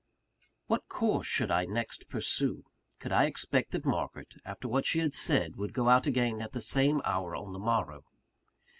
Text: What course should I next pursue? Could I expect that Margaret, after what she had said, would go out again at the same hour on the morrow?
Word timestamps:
What 0.65 0.87
course 0.89 1.27
should 1.27 1.51
I 1.51 1.65
next 1.65 2.09
pursue? 2.09 2.65
Could 2.97 3.11
I 3.11 3.25
expect 3.25 3.69
that 3.73 3.85
Margaret, 3.85 4.33
after 4.43 4.67
what 4.67 4.87
she 4.87 4.97
had 4.97 5.13
said, 5.13 5.57
would 5.57 5.73
go 5.73 5.89
out 5.89 6.07
again 6.07 6.41
at 6.41 6.53
the 6.53 6.59
same 6.61 7.03
hour 7.05 7.35
on 7.35 7.53
the 7.53 7.59
morrow? 7.59 8.03